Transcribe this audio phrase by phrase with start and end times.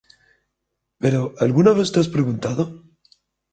[1.01, 1.21] Pero…
[1.45, 2.63] ¿alguna vez te has preguntado?